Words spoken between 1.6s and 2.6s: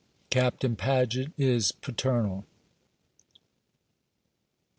PATERNAL.